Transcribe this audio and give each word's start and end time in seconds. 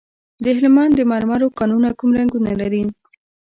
د 0.43 0.45
هلمند 0.57 0.93
د 0.95 1.01
مرمرو 1.11 1.55
کانونه 1.59 1.89
کوم 1.99 2.11
رنګونه 2.19 2.51
لري؟ 2.61 2.83